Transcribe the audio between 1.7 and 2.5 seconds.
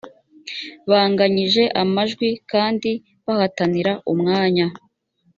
amajwi